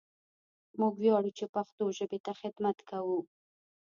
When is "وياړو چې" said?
0.99-1.45